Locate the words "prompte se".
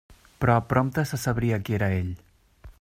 0.71-1.19